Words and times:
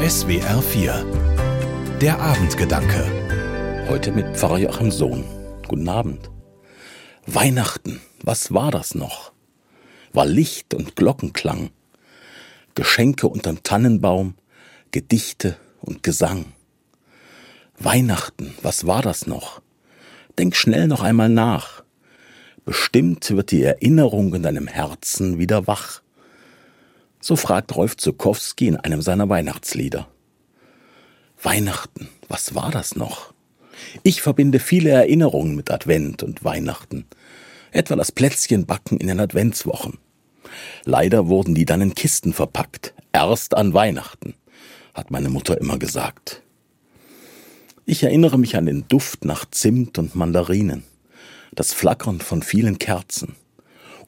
SWR 0.00 0.62
4 0.62 1.98
Der 2.00 2.20
Abendgedanke. 2.20 3.04
Heute 3.88 4.12
mit 4.12 4.36
Pfarrer 4.36 4.58
Joachim 4.58 4.92
Sohn. 4.92 5.24
Guten 5.66 5.88
Abend. 5.88 6.30
Weihnachten, 7.26 8.00
was 8.22 8.54
war 8.54 8.70
das 8.70 8.94
noch? 8.94 9.32
War 10.12 10.24
Licht 10.24 10.72
und 10.72 10.94
Glockenklang, 10.94 11.70
Geschenke 12.76 13.26
unterm 13.26 13.64
Tannenbaum, 13.64 14.34
Gedichte 14.92 15.56
und 15.80 16.04
Gesang. 16.04 16.44
Weihnachten, 17.76 18.54
was 18.62 18.86
war 18.86 19.02
das 19.02 19.26
noch? 19.26 19.60
Denk 20.38 20.54
schnell 20.54 20.86
noch 20.86 21.02
einmal 21.02 21.28
nach. 21.28 21.82
Bestimmt 22.64 23.28
wird 23.32 23.50
die 23.50 23.64
Erinnerung 23.64 24.32
in 24.32 24.44
deinem 24.44 24.68
Herzen 24.68 25.40
wieder 25.40 25.66
wach. 25.66 26.02
So 27.20 27.36
fragt 27.36 27.74
Rolf 27.74 27.96
Zukowski 27.96 28.68
in 28.68 28.76
einem 28.76 29.02
seiner 29.02 29.28
Weihnachtslieder. 29.28 30.08
Weihnachten, 31.42 32.08
was 32.28 32.54
war 32.54 32.70
das 32.70 32.96
noch? 32.96 33.32
Ich 34.02 34.22
verbinde 34.22 34.58
viele 34.58 34.90
Erinnerungen 34.90 35.56
mit 35.56 35.70
Advent 35.70 36.22
und 36.22 36.44
Weihnachten, 36.44 37.06
etwa 37.70 37.96
das 37.96 38.12
Plätzchenbacken 38.12 38.98
in 38.98 39.08
den 39.08 39.20
Adventswochen. 39.20 39.98
Leider 40.84 41.28
wurden 41.28 41.54
die 41.54 41.64
dann 41.64 41.80
in 41.80 41.94
Kisten 41.94 42.32
verpackt, 42.32 42.94
erst 43.12 43.56
an 43.56 43.74
Weihnachten, 43.74 44.34
hat 44.94 45.10
meine 45.10 45.28
Mutter 45.28 45.60
immer 45.60 45.78
gesagt. 45.78 46.42
Ich 47.84 48.02
erinnere 48.02 48.38
mich 48.38 48.56
an 48.56 48.66
den 48.66 48.86
Duft 48.88 49.24
nach 49.24 49.44
Zimt 49.50 49.98
und 49.98 50.14
Mandarinen, 50.14 50.84
das 51.52 51.72
Flackern 51.72 52.20
von 52.20 52.42
vielen 52.42 52.78
Kerzen, 52.78 53.34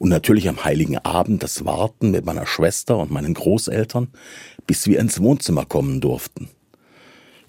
und 0.01 0.09
natürlich 0.09 0.49
am 0.49 0.65
heiligen 0.65 0.97
Abend 0.97 1.43
das 1.43 1.63
Warten 1.63 2.09
mit 2.09 2.25
meiner 2.25 2.47
Schwester 2.47 2.97
und 2.97 3.11
meinen 3.11 3.35
Großeltern, 3.35 4.07
bis 4.65 4.87
wir 4.87 4.99
ins 4.99 5.21
Wohnzimmer 5.21 5.63
kommen 5.63 6.01
durften. 6.01 6.49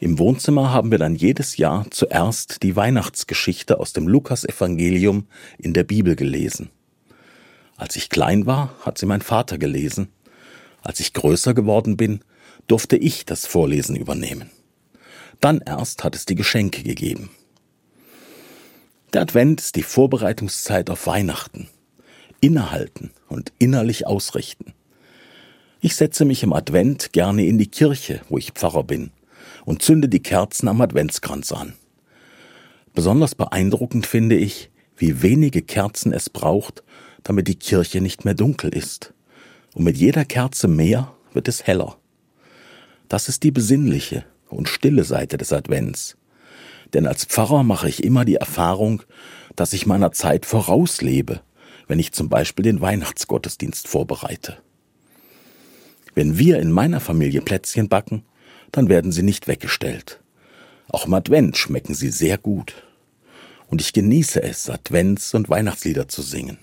Im 0.01 0.19
Wohnzimmer 0.19 0.71
haben 0.71 0.91
wir 0.91 0.99
dann 0.99 1.15
jedes 1.15 1.57
Jahr 1.57 1.87
zuerst 1.91 2.63
die 2.63 2.77
Weihnachtsgeschichte 2.77 3.81
aus 3.81 3.95
dem 3.95 4.07
Lukasevangelium 4.07 5.29
in 5.57 5.73
der 5.73 5.85
Bibel 5.85 6.15
gelesen. 6.15 6.69
Als 7.79 7.97
ich 7.97 8.11
klein 8.11 8.45
war, 8.45 8.75
hat 8.83 8.99
sie 8.99 9.07
mein 9.07 9.23
Vater 9.23 9.57
gelesen. 9.57 10.09
Als 10.83 11.01
ich 11.01 11.15
größer 11.15 11.55
geworden 11.55 11.97
bin, 11.97 12.21
durfte 12.67 12.99
ich 12.99 13.25
das 13.25 13.47
Vorlesen 13.47 13.97
übernehmen. 13.97 14.51
Dann 15.41 15.63
erst 15.65 16.05
hat 16.05 16.15
es 16.15 16.27
die 16.27 16.35
Geschenke 16.35 16.83
gegeben. 16.83 17.31
Der 19.15 19.23
Advent 19.23 19.63
ist 19.63 19.77
die 19.77 19.83
Vorbereitungszeit 19.83 20.91
auf 20.91 21.07
Weihnachten 21.07 21.71
innehalten 22.43 23.13
und 23.29 23.53
innerlich 23.59 24.07
ausrichten. 24.07 24.75
Ich 25.81 25.97
setze 25.97 26.27
mich 26.27 26.43
im 26.43 26.53
Advent 26.53 27.13
gerne 27.13 27.47
in 27.47 27.57
die 27.57 27.69
Kirche, 27.69 28.21
wo 28.29 28.37
ich 28.37 28.51
Pfarrer 28.51 28.85
bin, 28.85 29.11
und 29.65 29.81
zünde 29.81 30.09
die 30.09 30.23
Kerzen 30.23 30.69
am 30.69 30.81
Adventskranz 30.81 31.53
an. 31.53 31.75
Besonders 32.95 33.35
beeindruckend 33.35 34.07
finde 34.07 34.37
ich, 34.37 34.71
wie 34.97 35.23
wenige 35.23 35.63
Kerzen 35.63 36.13
es 36.13 36.29
braucht, 36.29 36.83
damit 37.23 37.49
die 37.49 37.55
Kirche 37.55 38.01
nicht 38.01 38.25
mehr 38.25 38.35
dunkel 38.35 38.75
ist. 38.75 39.15
Und 39.75 39.85
mit 39.85 39.97
jeder 39.97 40.25
Kerze 40.25 40.69
mehr 40.69 41.15
wird 41.33 41.49
es 41.49 41.67
heller. 41.67 41.97
Das 43.09 43.29
ist 43.29 43.45
die 43.45 43.51
besinnliche 43.51 44.25
und 44.49 44.69
stille 44.69 45.05
Seite 45.05 45.37
des 45.37 45.53
Advents. 45.53 46.17
Denn 46.93 47.07
als 47.07 47.25
Pfarrer 47.25 47.63
mache 47.63 47.89
ich 47.89 48.05
immer 48.05 48.25
die 48.25 48.35
Erfahrung, 48.35 49.03
dass 49.57 49.73
ich 49.73 49.87
meiner 49.87 50.13
Zeit 50.13 50.45
vorauslebe 50.45 51.41
wenn 51.89 51.99
ich 51.99 52.13
zum 52.13 52.29
Beispiel 52.29 52.65
den 52.65 52.81
Weihnachtsgottesdienst 52.81 53.89
vorbereite. 53.89 54.59
Wenn 56.15 56.39
wir 56.39 56.59
in 56.59 56.71
meiner 56.71 57.01
Familie 57.01 57.41
Plätzchen 57.41 57.89
backen, 57.89 58.25
dann 58.71 58.89
werden 58.89 59.13
sie 59.13 59.23
nicht 59.23 59.49
weggestellt. 59.49 60.21
Auch 60.89 61.07
im 61.07 61.15
Advent 61.15 61.57
schmecken 61.57 61.95
sie 61.95 62.11
sehr 62.11 62.39
gut. 62.39 62.75
Und 63.67 63.81
ich 63.81 63.93
genieße 63.93 64.43
es, 64.43 64.69
Advents- 64.69 65.35
und 65.35 65.49
Weihnachtslieder 65.49 66.09
zu 66.09 66.21
singen. 66.21 66.59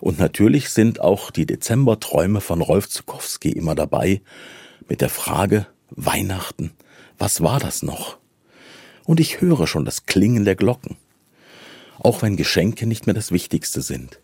Und 0.00 0.18
natürlich 0.18 0.70
sind 0.70 1.00
auch 1.00 1.30
die 1.30 1.46
Dezemberträume 1.46 2.40
von 2.40 2.60
Rolf 2.60 2.88
Zukowski 2.88 3.50
immer 3.50 3.74
dabei 3.74 4.20
mit 4.88 5.00
der 5.00 5.10
Frage 5.10 5.66
Weihnachten, 5.90 6.72
was 7.18 7.42
war 7.42 7.60
das 7.60 7.82
noch? 7.82 8.18
Und 9.04 9.20
ich 9.20 9.40
höre 9.40 9.66
schon 9.66 9.84
das 9.84 10.06
Klingen 10.06 10.44
der 10.44 10.56
Glocken 10.56 10.96
auch 12.00 12.22
wenn 12.22 12.36
Geschenke 12.36 12.86
nicht 12.86 13.06
mehr 13.06 13.14
das 13.14 13.32
Wichtigste 13.32 13.82
sind. 13.82 14.20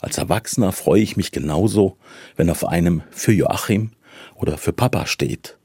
Als 0.00 0.18
Erwachsener 0.18 0.72
freue 0.72 1.02
ich 1.02 1.16
mich 1.16 1.30
genauso, 1.30 1.96
wenn 2.36 2.50
auf 2.50 2.66
einem 2.66 3.02
für 3.10 3.32
Joachim 3.32 3.92
oder 4.34 4.58
für 4.58 4.72
Papa 4.72 5.06
steht. 5.06 5.56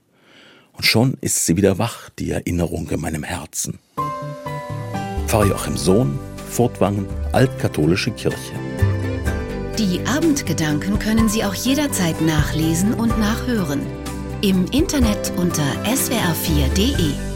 Und 0.74 0.86
schon 0.86 1.18
ist 1.22 1.46
sie 1.46 1.58
wieder 1.58 1.80
wach, 1.80 2.10
die 2.20 2.30
Erinnerung 2.30 2.90
in 2.90 3.02
meinem 3.02 3.24
Herzen. 3.24 3.80
Pfarrer 5.26 5.48
Joachim 5.48 5.76
Sohn, 5.76 6.20
Furtwangen, 6.50 7.08
Altkatholische 7.34 8.12
Kirche. 8.12 8.54
Die 9.78 10.00
Abendgedanken 10.08 10.98
können 11.00 11.30
Sie 11.30 11.44
auch 11.44 11.54
jederzeit 11.54 12.22
nachlesen 12.22 12.94
und 12.94 13.20
nachhören. 13.20 13.82
Im 14.42 14.66
Internet 14.72 15.34
unter 15.38 15.64
swr4.de. 15.84 17.27